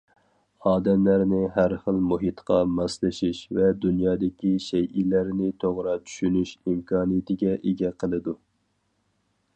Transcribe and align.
ئادەملەرنى 0.69 1.41
ھەر 1.57 1.75
خىل 1.83 1.99
مۇھىتقا 2.13 2.57
ماسلىشىش 2.77 3.43
ۋە 3.59 3.69
دۇنيادىكى 3.85 4.55
شەيئىلەرنى 4.69 5.53
توغرا 5.65 5.97
چۈشىنىش 6.09 6.57
ئىمكانىيىتىگە 6.73 7.57
ئىگە 7.61 7.97
قىلىدۇ. 8.03 8.39